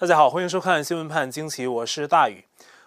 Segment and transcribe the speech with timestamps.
[0.00, 2.44] 大家好，欢迎收看新闻判惊奇，我是大宇。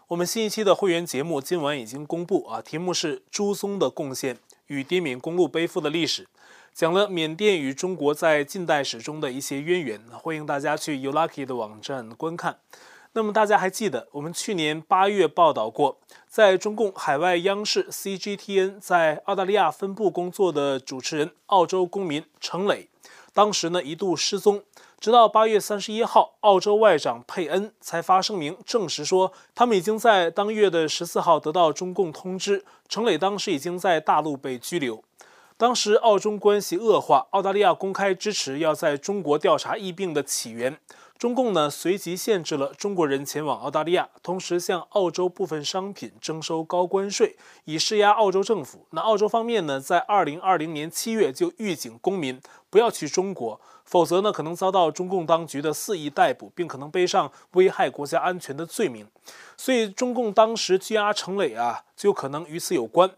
[0.08, 4.37] 我们新一期的会员节目今晚已经公布啊，题目是朱松的贡献
[4.67, 6.29] 与滇缅公路背负的历史，
[6.74, 10.02] 讲了缅甸与中国在近代史中的一些渊源。
[10.13, 12.59] 欢迎大家去 U Lucky 的网站观看。
[13.12, 16.00] 那么大家还记得我们去年八月报道过，
[16.30, 22.88] 在中共海外央视 CGTN 在澳大利亚分部工作的主持人澳洲公民程磊，
[23.34, 24.64] 当时呢一度失踪。
[25.02, 35.04] 直到八月三十一号，澳洲外长佩恩才发声明证实说，他们已经在当月的十四号得到中共通知，程磊当时已经在大陆被拘留。
[35.58, 40.77] 当时澳中关系恶化，澳大利亚公开支持要在中国调查疫病的起源。
[41.18, 48.88] 中共呢随即限制了中国人前往澳大利亚，同时向澳洲部分商品征收高关税，以施压澳洲政府。
[48.90, 52.41] 那澳洲方面呢，在二零二零年七月就预警公民
[52.72, 59.06] 不要去中国，否则呢可能遭到中共当局的肆意逮捕，并可能背上危害国家安全的罪名。
[59.56, 63.12] 所以中共当时拘押程磊啊，就可能与此有关。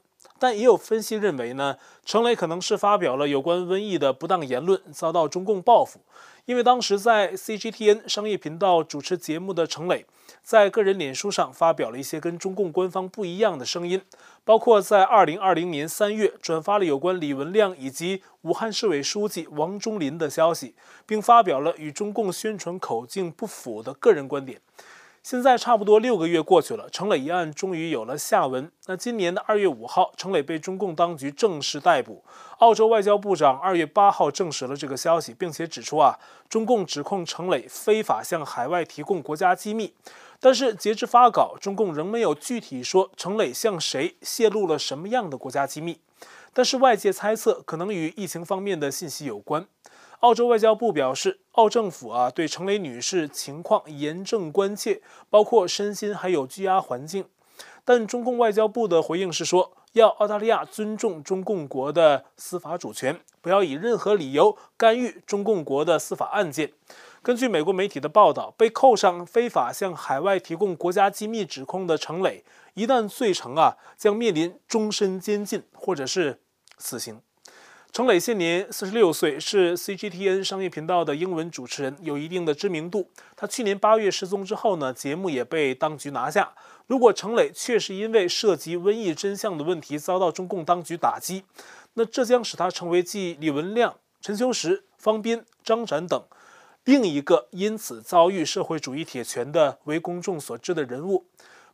[0.43, 6.01] 但也有分析认为呢，程磊可能是发表了有关瘟疫的不当言论，遭到中共报复。
[6.43, 10.05] 因为当时在 CGTN 商业频道主持节目的程磊，
[10.41, 14.01] 在个人脸书上发表了一些跟中共官方不一样的声音，
[14.43, 24.59] 包括在2020年3月转发了有关李文亮以及武汉市委书记王忠林的消息，并发表了与中共宣传口径不符的个人观点。
[25.23, 28.69] 现在差不多六个月过去了，程磊一案终于有了下文。
[28.87, 32.25] 那今年的二月五号，程磊被中共当局正式逮捕。
[32.57, 39.93] 澳洲外交部长二月八号证实了这个消息，并且指出啊，中共指控程磊非法向海外提供国家机密。
[40.41, 46.01] 但是截至发稿，中共仍没有具体说程磊向谁泄露了什么样的国家机密。
[46.51, 49.65] 但是外界猜测，可能与疫情方面的信息有关。
[50.23, 57.25] 澳洲外交部表示，澳政府啊对程磊女士情况严正关切，包括身心还有拘押环境。
[57.83, 66.71] 但中共外交部的回应是说，要澳大利亚尊重中共国的司法主权，不要以任何理由干预中共国的司法案件。
[67.21, 72.45] 根据美国媒体的报道，被扣上非法向海外提供国家机密指控的程磊，
[72.75, 76.39] 一旦罪成啊，将面临终身监禁或者是
[76.77, 77.19] 死刑。
[77.93, 83.07] 程磊现年四十六岁，是 CGTN 商业频道的英文主持人，有一定的知名度。
[83.35, 86.53] 他去年八月失踪之后呢，节目也被当局拿下。
[86.87, 91.43] 如果程磊确实因为涉及瘟疫真相的问题遭到中共当局打击，
[91.93, 96.19] 那这将使他成为继李文亮、陈秋实、方斌、张展等
[96.85, 101.27] 另一个因此遭遇社会主义铁拳的为公众所知的人物。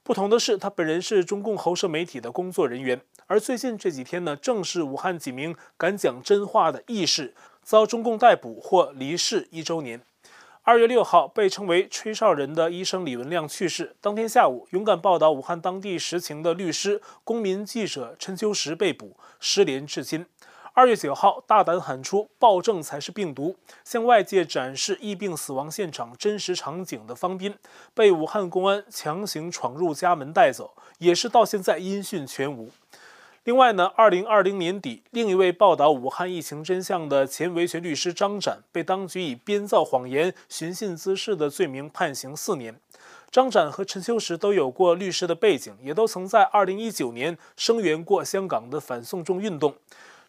[0.04, 3.00] 不同的是，他本人是中共喉舌媒体的工作人员。
[3.28, 10.02] 而最近这几天呢，正是武汉几名敢讲真话的义士遭中共逮捕或离世一周年。
[10.64, 13.96] 二月六号，被称为“吹哨人”的医生李文亮去世。
[14.02, 20.26] 当天下午，勇敢报道武汉当地实情的律师、公民记者陈秋实被捕，失联至今。
[20.74, 27.56] 二月九号，大胆喊出“暴政才是病毒”，向外界展示疫病死亡现场真实场景的方斌，
[27.94, 32.70] 被武汉公安强行闯入家门带走，也是到现在音讯全无。
[33.46, 42.80] 另外呢，二零二零年底，另一位报道武汉疫情真相的前维权律师张展被当局以编造谎言、寻衅滋事的罪名判刑四年。
[43.32, 49.76] 张展和陈秋实都有过律师的背景，也都曾在二零一九年声援过香港的反送中运动。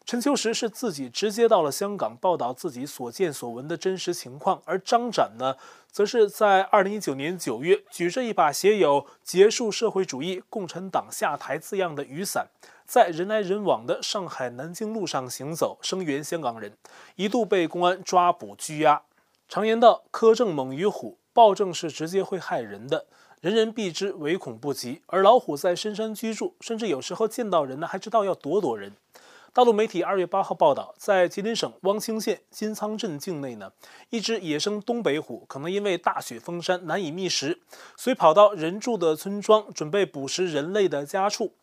[0.05, 5.55] 陈秋实是自己直接到了香港报道自己所见所闻的真实情况，而张展呢，
[5.93, 12.49] 则是在二零一九年九月举着一把写有“结束社会主义，共产党下台”字样的雨伞。
[12.85, 16.77] 在人来人往的上海南京路上行走，声援香港人，
[17.15, 19.03] 一度被公安抓捕拘押。
[19.49, 23.07] 常言道，苛政猛于虎，暴政是直接会害人的，
[23.41, 25.03] 人人避之，唯恐不及。
[25.07, 28.93] 而老虎在深山居住，甚至有时候见到人呢，还知道要躲躲人。
[29.53, 33.73] 大陆媒体二月八号报道，在吉林省汪清县金仓镇境内呢，
[34.11, 37.61] 一只野生东北虎可能因为大雪封山难以觅食，
[37.97, 41.55] 所以跑到人住的村庄，准备捕食人类的家畜。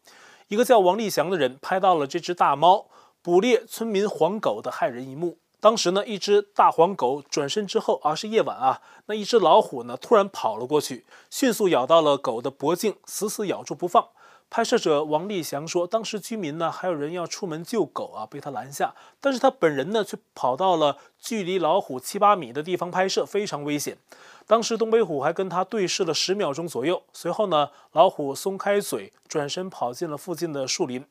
[0.49, 2.87] 一个叫王立祥的人拍到了这只大猫
[3.21, 5.37] 捕猎村民黄狗的骇人一幕。
[5.61, 14.09] 当时呢，一只大黄狗转身之后，啊，是夜晚啊，那一只老虎呢突然跑了过去，迅速咬到了狗的脖颈，死死咬住不放。
[14.49, 23.97] 拍摄者王立祥说，当时居民呢还有人要出门救狗啊，被他拦下，但是他本人呢却跑到了距离老虎七八米的地方拍摄，非常危险。
[24.45, 31.05] 当时东北虎还跟他对视了十秒钟左右，随后呢，老虎松开嘴，转身跑进了附近的树林。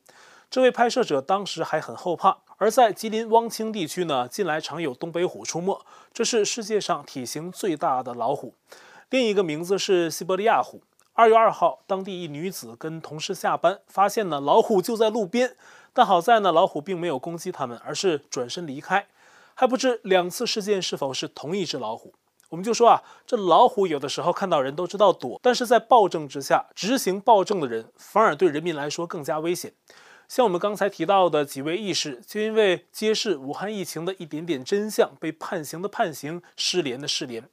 [0.49, 2.39] 这位拍摄者当时还很后怕。
[2.57, 5.79] 而在吉林汪清地区呢，近来常有东北虎出没，
[6.11, 8.55] 这是世界上体型最大的老虎。
[9.11, 10.81] 另一个名字是西伯利亚虎。
[11.17, 15.55] 二月二号，当地一女子跟同事下班，发现呢老虎就在路边，
[15.91, 19.07] 但好在呢老虎并没有攻击他们，而是转身离开。
[19.55, 22.13] 还不知两次事件是否是同一只老虎。
[22.49, 29.73] 我们就说啊，这老虎有的时候看到人都知道躲，但是在暴政之下，执行暴政的人反而对人民来说更加危险。
[30.27, 37.49] 像我们刚才提到的几位义士，就因为揭示武汉疫情的一点点真相，被判刑的判刑，失联的失联。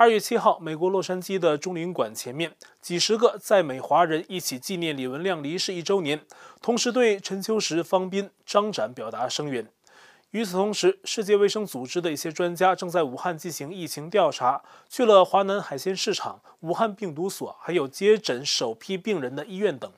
[0.00, 6.22] 二月七号，美国洛杉矶的中领馆前面，几十个在美华人一起纪念李文亮离世一周年，
[6.62, 9.68] 同时对陈秋实、方斌、张展表达声援。
[10.30, 19.92] 与此同时，世界卫生组织的一些专家正在武汉进行疫情调查，去了华南海鲜市场、武汉病毒所，还有接诊首批病人的医院等。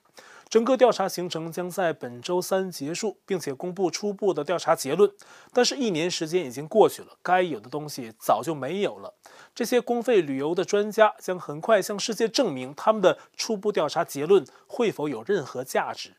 [0.52, 5.10] 整个调查行程将在本周三结束，并且公布初步的调查结论。
[5.50, 9.14] 但是，一年时间已经过去了，该有的东西早就没有了。
[9.54, 16.16] 这些公费旅游的专家将很快向世界证明他们的初步调查结论会否有任何价值。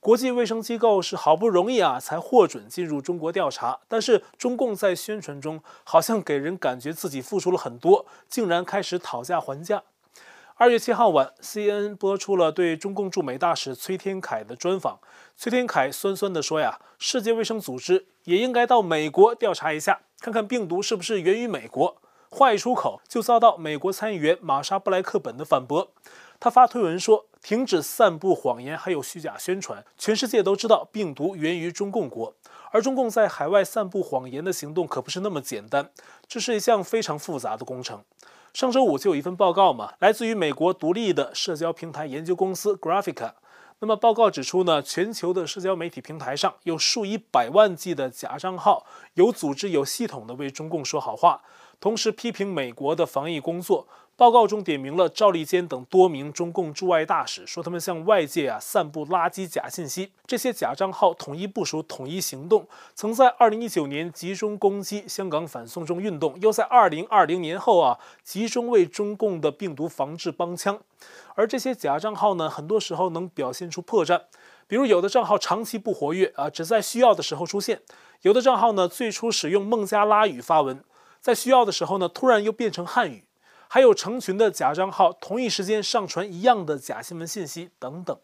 [0.00, 9.82] 国际卫生机构是好不容易啊才获准进入中国调查，但是中共在宣传中好像给人感觉自己付出了很多，竟然开始讨价还价。
[10.58, 14.98] 二月七号晚，CNN 播出了对中共驻美大使崔天凯的专访。
[15.36, 21.98] 崔天凯酸酸地说：“呀，世界卫生组织也应该到美国调查一下，看看病毒是不是源于美国。”
[22.32, 25.92] 话一出口，就遭到美国参议员玛莎布莱克本的反驳。
[26.40, 29.84] 他发推文说：“停止散布谎言，还有虚假宣传。
[29.98, 32.34] 全世界都知道病毒源于中共国，
[32.70, 35.90] 而中共在海外散布谎言的行动可不是那么简单，
[36.26, 38.02] 这是一项非常复杂的工程。”
[38.56, 43.32] 上周五就有一份报告嘛，来自于美国独立的社交平台研究公司 Graphica。
[43.80, 51.42] 那么报告指出呢，全球的社交媒体平台上有数以百万计的假账号，有组织、有系统的为中共说好话，
[51.78, 53.86] 同时批评美国的防疫工作。
[54.18, 60.10] 报告中点名了赵立坚等多名中共驻外大使，说他们向外界啊散布垃圾假信息。
[60.26, 70.80] 这些假账号统一部署、统一行动，曾在2019年集中攻击香港反送中运动，又在2020年后啊集中为中共的病毒防治帮腔。
[71.34, 74.22] 而这些假账号呢，很多时候能表现出破绽，
[74.66, 77.76] 比如有的账号长期不活跃啊，只在需要的时候出现；
[78.22, 80.82] 有的账号呢，最初使用孟加拉语发文，
[81.20, 83.25] 在需要的时候呢，突然又变成汉语。
[83.68, 88.16] 还有成群的假账号，同一时间上传一样的假新闻信息等等。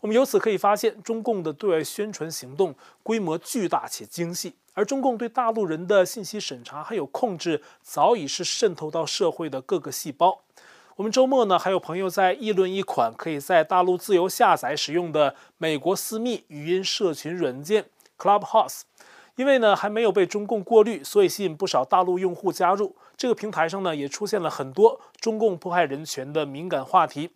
[0.00, 10.40] 我们由此可以发现，中共的对外宣传行动规模巨大且精细，而中共对大陆人的信息审查还有控制，早已是渗透到社会的各个细胞。
[10.96, 17.86] 我们周末呢，还有朋友在议论一款可以在大陆自由下载使用的美国私密语音社群软件
[18.18, 18.82] Clubhouse。
[19.42, 22.94] 因为呢还没有被中共过滤，所以吸引不少大陆用户加入。
[23.16, 27.30] 这个平台上呢也出现了很多中共迫害人权的敏感话题。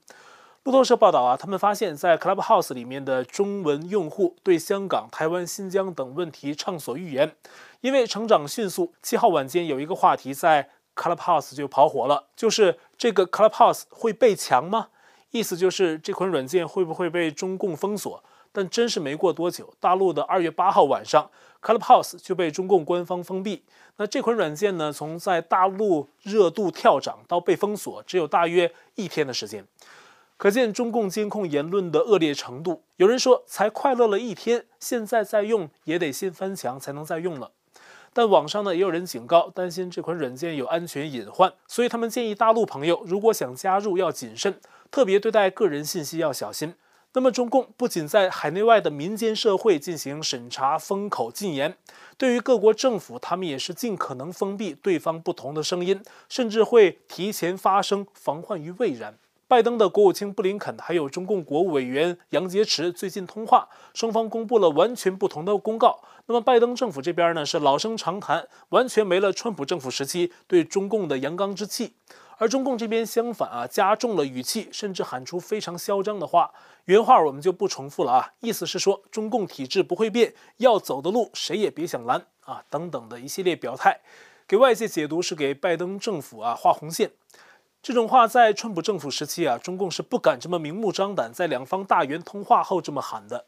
[0.62, 7.34] 路透社报道啊，他们发现，在 Clubhouse 里面的中文用户对香港、台湾、新疆等问题畅所欲言。
[7.80, 14.90] 因为成长迅速，七号晚间有一个话题在 Clubhouse 就跑火了，就是这个 Clubhouse 会被强吗？
[15.32, 18.22] 意思就是这款软件会不会被中共封锁？
[18.52, 21.30] 但真是没过多久，大陆的二月八号晚上
[21.62, 23.64] ，Clubhouse 就被中共官方封闭。
[23.96, 29.66] 那这款软件呢，从在大陆热度跳涨到被封锁，只有大约一天的时间，
[30.36, 32.82] 可见中共监控言论的恶劣程度。
[32.96, 37.50] 有人说，才快乐了一天，现在再用也得先翻墙才能再用了。
[38.12, 44.58] 但网上呢，也有人警告，担心这款软件有安全隐患，所以他们建议大陆朋友如果想加入要谨慎，
[44.90, 46.74] 特别对待个人信息要小心。
[47.16, 51.74] 那么，中共不仅在海内外的民间社会进行审查、封口、禁言，
[52.18, 59.16] 对于各国政府，他们也是尽可能封闭对方不同的声音，甚至会提前发声，防患于未然。
[59.48, 66.00] 拜登的国务卿布林肯还有中共国务委员杨洁篪最近通话，双方公布了完全不同的公告。
[66.26, 71.94] 那么，拜登政府这边呢是老生常谈，完全没了川普政府时期对中共的阳刚之气。
[72.38, 76.50] 而中共这边相反啊，加重了语气，甚至喊出非常嚣张的话。
[76.86, 84.00] 原话我们就不重复了啊，意思是说中共体制不会变，要走的路谁也别想拦啊，等等的一系列表态，
[84.48, 87.12] 给外界解读是给拜登政府啊画红线。
[87.86, 93.44] 这种话在川普政府时期啊，中共是不敢这么明目张胆在两方大员通话后这么喊的。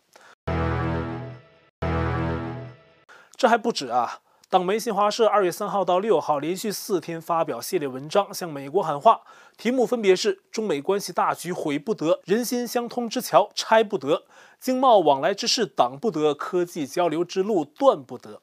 [3.35, 4.21] 这还不止啊。
[4.49, 9.23] 党媒新华社二月三号到六号连续四天发表系列文章，向美国喊话，
[9.57, 14.23] 题目分别是“中美关系大局毁不得，人心相通之桥拆不得，
[14.61, 18.41] 经贸往来之事挡不得，科技交流之路断不得”。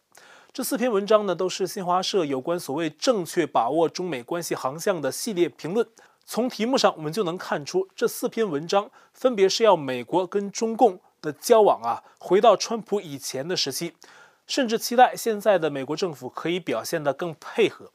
[0.56, 5.86] 这四篇文章呢，都是新华社有关所谓正确把握中美关系航向的系列评论。
[6.26, 13.96] 从题目上，我们就能看出，这四篇文章分别是要美国跟中共的交往啊，回到川普以前的时期，
[14.48, 17.92] 甚至期待现在的美国政府可以表现得更配合，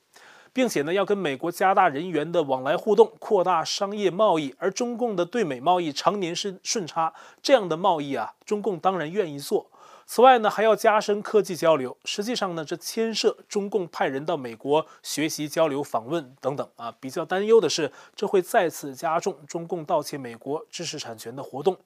[0.53, 4.55] 并且呢，要跟美国加大人员的往来互动，扩大商业贸易。
[4.59, 9.71] 而中共的对美贸易常年是顺差，这样的贸易啊，中共当然愿意做。
[10.13, 11.97] 此外呢，还要加深科技交流。
[12.05, 16.93] 实际上呢，这牵涉中共派人到美国学习、交流、访问等等啊。
[16.99, 21.77] 比较担忧的是，这会再次加重中共盗窃美国知识产权的活动。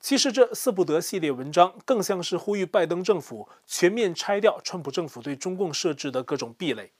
[0.00, 6.90] 其实这四不得系列文章更像是呼吁拜登政府全面拆掉川普政府对中共设置的各种壁垒。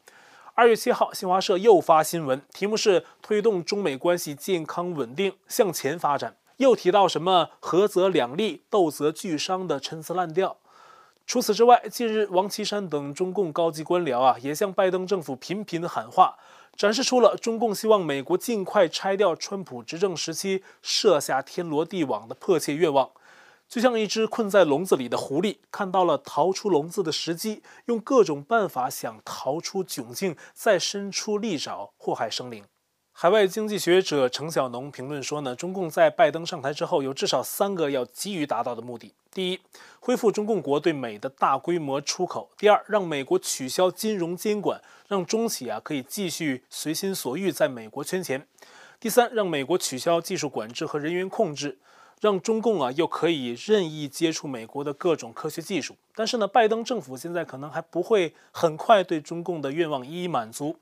[0.54, 6.36] 二月七号，新华社又发新闻，题目是“推动中美关系健康稳定向前发展”。
[6.58, 10.58] 又提到什么“合则两利，斗则俱伤”的陈词滥调。
[11.26, 16.36] 除此之外，近日王岐山等中共高级官僚啊，也向拜登政府频频喊话，
[16.76, 23.10] 展示出了中共希望美国尽快拆掉川普执政时期设下天罗地网的迫切愿望。
[23.68, 32.64] 就像一只困在笼子里的狐狸，看到了逃出笼子的时机，用各种办法想逃出窘境，再伸出利爪祸害生灵。
[33.22, 39.60] 海外经济学者程小农评论说呢，中共在拜登上台之后，有至少三个要急于达到的目的：第一，
[40.00, 48.40] 恢复中共国对美的大规模出口；第二，让美国取消金融监管，让中企啊可以继续随心所欲在美国圈钱；
[48.98, 51.78] 第三，让美国取消技术管制和人员控制，
[52.20, 55.94] 让中共啊又可以任意接触美国的各种科学技术。
[56.16, 60.76] 但是呢，拜登政府现在可能还不会很快对中共的愿望一一满足。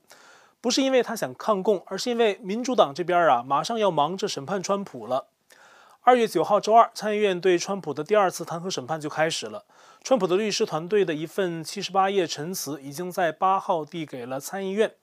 [0.61, 5.25] 不是因为他想抗共，而是因为民主党这边啊，马上要忙着审判川普了。
[6.01, 9.65] 二月九号周二，参议院对川普的第二次弹劾审判就开始了。
[10.03, 14.93] 川普的律师团队的一份七十八页陈词已经在八号递给了参议院。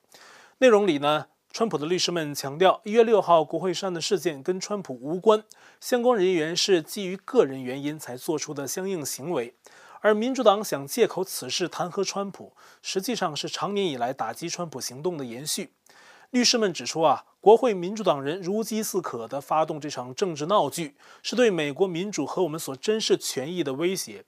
[0.57, 5.43] 内容里呢，川普的律师们强调，一月六号国会山的事件跟川普无关，
[5.79, 9.53] 相关人员是基于个人原因才做出的相应行为。
[10.01, 15.71] 而民主党想借口此事弹劾川普，实际上是长年以来打击川普行动的延续。
[16.31, 24.23] 律师们指出啊，国会民主党人如饥似渴地发动这场政治闹剧，是对美国民主和我们所珍视权益的威胁。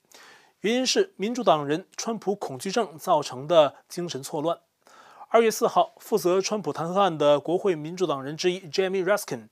[0.62, 4.58] 原因是民主党人川普恐惧症造成的精神错乱。
[5.30, 9.48] 二月四号，负责川普弹劾案的国会民主党人之一 Jamie Raskin。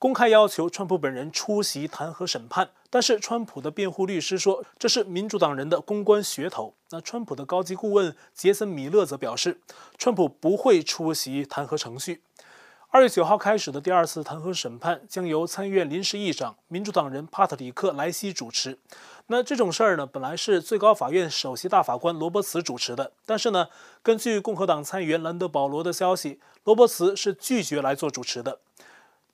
[0.00, 6.72] 公开要求川普本人出席弹劾审判，但是川普的辩护律师说这是民主党人的公关噱头。
[6.88, 9.60] 那川普的高级顾问杰森·米勒则表示，
[9.98, 12.22] 川普不会出席弹劾程序。
[12.88, 18.78] 二月九号开始的第二次弹劾审判将由参议院临时议长民主党人帕特里克·莱西主持。
[19.26, 23.68] 那这种事儿呢，本来是最高法院首席大法官罗伯茨主持的，但是呢，
[24.02, 28.60] 根据共和党参议员兰德·保罗的消息，罗伯茨是拒绝来做主持的。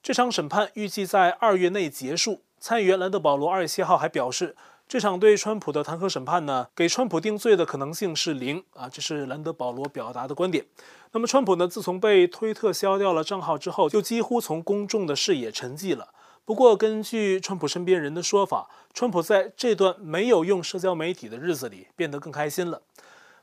[0.07, 2.41] 这场审判预计在二月内结束。
[2.61, 4.55] 参议员兰德·保罗二月七号还表示，
[4.87, 10.65] 这场对川普的弹劾审判呢，给川普定罪的可能性是零啊，这是兰德·保罗表达的观点。
[11.11, 16.11] 那么，川普呢，自从被推特消掉了账号之后，就几乎从公众的视野沉寂了。
[16.45, 22.81] 不过，根据川普身边人的说法，川普在这段没有用社交媒体的日子里变得更开心了。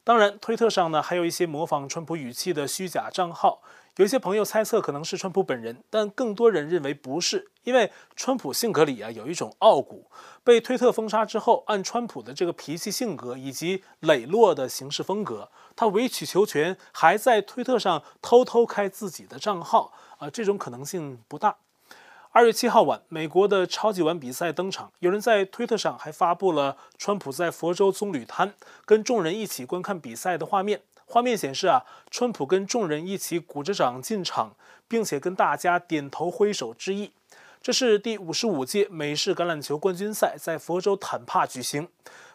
[0.06, 3.62] 当然，推特上呢，还有一些模仿川普语气的虚假账号。
[3.96, 10.10] 有一些朋友猜测可能是川普本人，但更多人认为不是，因为川普性格里啊有一种傲骨。
[10.44, 21.56] 被推特封杀之后，按川普的这个脾气性格以及磊落的行事风格，他委曲求全，还在推特上偷偷开自己的账号啊，这种可能性不大。
[22.36, 30.82] 二月七号晚，美国的超级碗比赛登场，有人在推特上还发布了川普在佛州棕榈滩跟众人一起观看比赛的画面。
[31.06, 34.56] 画面显示啊，川普跟众人一起鼓着掌进场，
[34.88, 37.12] 并且跟大家点头挥手致意。
[37.62, 41.88] 这是第五十五届美式橄榄球冠军赛在佛州坦帕举行，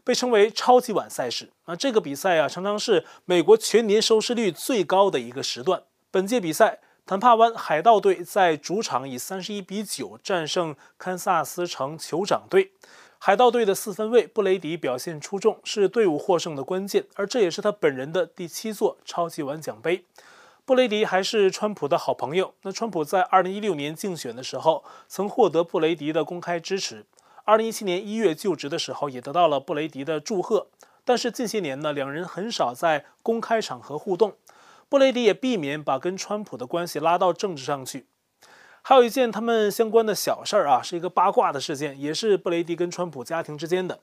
[0.05, 1.51] 被称为超级碗赛事。
[1.67, 5.83] 那这个比赛啊，常常是美国全年收视率最高的一个时段。
[6.13, 6.79] 本届比赛，
[7.09, 12.73] 坦帕湾海盗队在主场以三十一比九战胜堪萨斯城酋长队。
[13.19, 20.05] 海盗队的四分卫布雷迪表现出众，是队伍获胜的关键，而这也是他本人的第七座超级碗奖杯。
[20.67, 22.53] 布雷迪还是川普的好朋友。
[22.61, 27.05] 那川普在二零一六年竞选的时候，曾获得布雷迪的公开支持；
[27.45, 30.67] 二零一七年一月就职的时候，也得到了布雷迪的祝贺。
[31.07, 34.35] 但是近些年呢，两人很少在公开场合互动，
[34.89, 38.07] 布雷迪也避免把跟川普的关系拉到政治上去。
[38.81, 44.01] 还有一件他们相关的小事儿啊，是一个八卦的事件，也是布雷迪跟川普家庭之间的。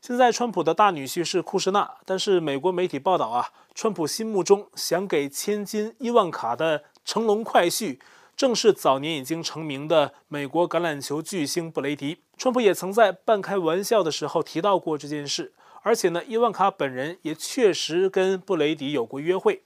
[0.00, 7.98] 现在川普的大女婿是库什纳，但是美国媒体报道啊，川普心目中想给千金伊万卡的乘龙快婿，
[8.36, 12.18] 正是早年已经成名的美国橄榄球巨星布雷迪。
[12.36, 19.62] 川普也曾在半开玩笑的时候提到过这件事，而且呢，伊万卡本人也确实跟布雷迪有过约会，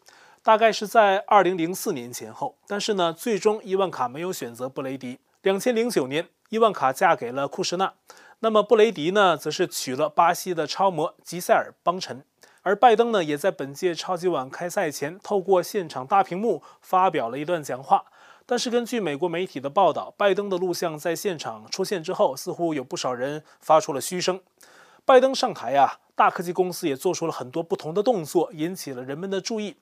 [0.49, 2.57] 大概是在二零零四年前后。
[2.67, 5.19] 但是呢，最终伊万卡没有选择布雷迪。
[5.43, 7.93] 两千零九年，伊万卡嫁给了库什纳。
[8.39, 12.25] 那么布雷迪呢，则是娶了巴西的超模吉赛尔·邦辰，
[12.63, 18.07] 而拜登呢，也在本届超级碗开赛前，透过现场大屏幕发表了一段讲话。
[18.47, 24.41] 但是根据美国媒体的报道，拜登的录像在现场出现之后，似乎有不少人发出了嘘声。
[25.05, 29.77] 拜登上台啊，大科技公司也做出了很多不同的动作，引起了人们的注意。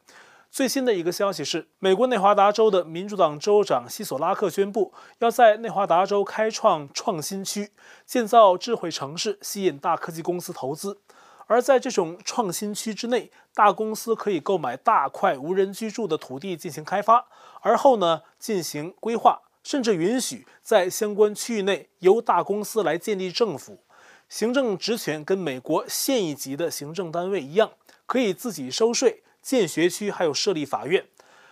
[0.57, 7.71] 最新的一个消息是，美国内华达州的民主党州长希索拉克宣布，要在内华达州开创创新区，
[8.07, 10.99] 建造智慧城市，吸引大科技公司投资。
[11.47, 17.27] 而在这种创新区之内，大公司可以购买大块无人居住的土地进行开发，
[17.61, 23.81] 而后呢进行规划，甚至允许在相关区域内由大公司来建立政府，
[24.31, 27.73] 行政职权跟美国县一级的行政单位一样，
[28.07, 29.23] 可以自己收税。
[29.47, 31.07] 建学区还有设立法院，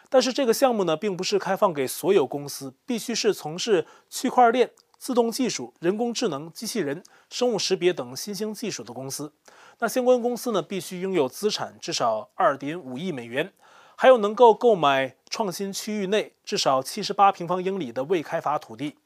[0.09, 9.33] 但是这个项目呢，并不是开放给所有公司，必须是从事区块链、自动技术、人工智能、机器人、生物识别等新兴技术的公司。
[9.79, 13.53] 那相关公司呢，必须拥有资产至少二点五亿美元，
[13.95, 18.97] 还有能够购买创新区域内至少七十八平方英里的未开发土地。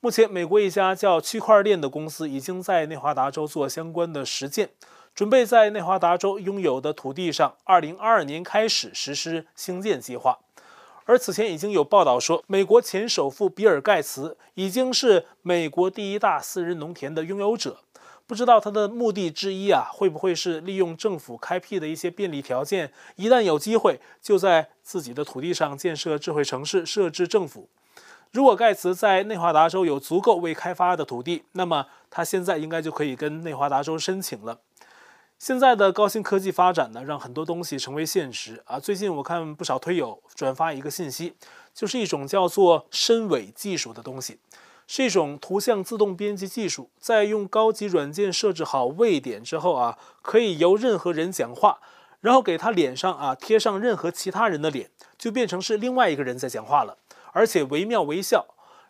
[0.00, 4.70] 目前，美国一家叫区块链的公司已经在内华达州做相关的实践。
[5.18, 10.38] 准备在内华达州拥有的土地上，二零二二年开始实施兴建计划。
[11.06, 17.80] 而此前已经有报道说，美国前首富比尔盖茨已经是美国第一大私人农田的拥有者。
[18.28, 27.68] 不知道他的目的之一啊，会不会是利用政府开辟的一些便利条件，一旦有机会，就在自己的土地上建设智慧城市，设置政府？
[28.30, 34.60] 如果盖茨在内华达州有足够未开发的土地，那么他现在应该就可以跟内华达州申请了。
[35.38, 38.80] 现在的高新科技发展呢，让很多东西成为现实啊。
[38.80, 41.34] 最近我看不少推友转发一个信息，
[41.72, 44.40] 就是一种叫做深伪技术的东西，
[44.88, 51.78] 是一种图像自动编辑技术，在用高级软件设置好位点之后啊，可以由任何人讲话，
[52.20, 56.98] 然后给他脸上啊贴上任何其他人的脸，就变成是另外一个人在讲话了，
[57.30, 58.44] 而且惟妙惟肖。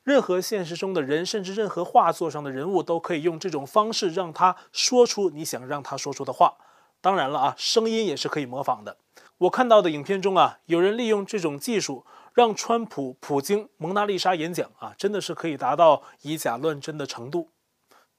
[0.04, 6.56] 任何现实中的人，甚至任何画作上的人物，都可以用这种方式让他说出你想让他说出的话。
[7.00, 8.96] 当然了啊，声音也是可以模仿的。
[9.38, 17.50] 我看到的影片中啊，有人利用这种技术让川普、普京、蒙娜丽莎演讲啊，真的是可以达到以假乱真的程度。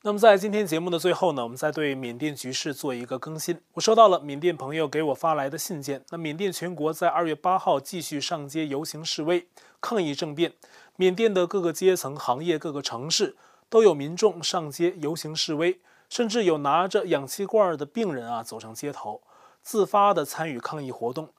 [0.03, 3.59] 那么在今天节目的最后呢，我们再对缅甸局势做一个更新。
[3.73, 6.01] 我收到了缅甸朋友给我发来的信件。
[6.09, 9.45] 那缅甸全国在二月八号继续上街游行示威，
[9.81, 10.53] 抗议政变。
[10.99, 13.37] 缅甸的各个阶层、行业、各个城市
[13.69, 19.21] 都有民众上街游行示威，甚至有拿着氧气罐的病人啊走上街头，
[19.61, 21.29] 自发地参与抗议活动。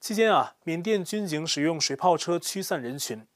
[0.00, 3.26] 期间啊，缅甸军警使用水炮车驱散人群。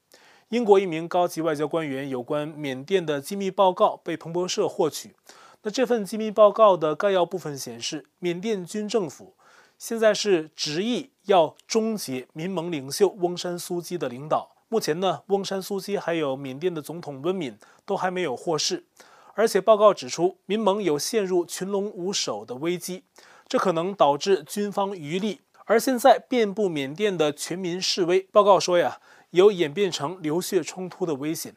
[0.49, 5.13] 英国一名高级外交官员有关缅甸的机密报告被彭博社获取。
[5.61, 9.35] 那这份机密报告的概要部分显示，缅甸军政府
[9.77, 14.56] 现在是执意要终结民盟领袖翁山苏姬的领导。
[14.69, 18.83] 目前呢，翁山苏姬还有缅甸的总统温敏都还没有获释，
[19.33, 23.03] 而且报告指出，民盟有陷入群龙无首的危机，
[23.47, 25.39] 这可能导致军方余力。
[25.65, 28.99] 而现在遍布缅甸的全民示威，报告说呀，
[29.29, 31.55] 有演变成流血冲突的危险。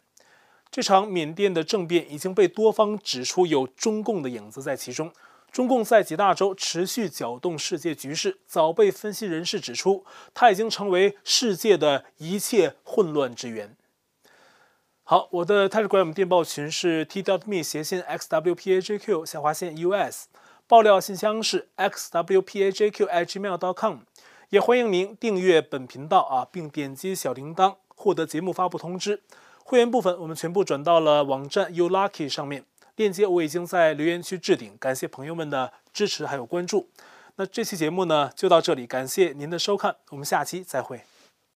[0.70, 5.12] 这场缅甸的政变已经被多方指出有中共的影子在其中。
[5.50, 13.76] 中共在几大洲持续搅动世界局势，早被分析人士指出，它已经成为世界的一切混乱之源。
[15.02, 20.26] 好，我的 Telegram 电报群是 t.me 斜线 xwpajq 下划线 us，
[20.68, 24.02] 爆料信箱是 x w p a j q at gmail dot com，
[24.50, 29.22] 也欢迎您订阅本频道啊，并点击小铃铛获得节目发布通知。
[29.64, 32.64] 会员部分我们全部转到了网站 u lucky 上面。
[33.00, 36.86] 链接我已经在留言区置顶，感谢朋友们的支持还有关注。
[37.36, 41.00] 那这期节目呢就到这里，感谢您的收看，我们下期再会。